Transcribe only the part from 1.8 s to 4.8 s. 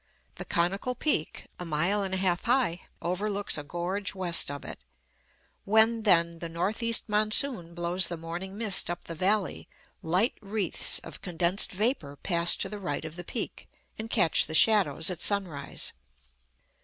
and a half high, overlooks a gorge west of it.